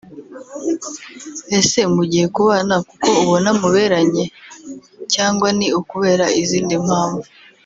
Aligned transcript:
Ese 1.57 1.79
mugiye 1.93 2.25
kubana 2.35 2.75
kuko 2.87 3.07
ubona 3.23 3.49
muberanye 3.59 4.25
cyangwa 5.13 5.47
ni 5.57 5.67
ukubera 5.79 6.25
izindi 6.41 6.75
mpamvu 6.85 7.23